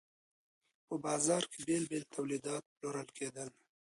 په 0.87 0.95
بازار 1.05 1.43
کي 1.51 1.59
بیلابیل 1.67 2.03
تولیدات 2.15 2.63
پلورل 2.75 3.07
کیدل. 3.17 3.49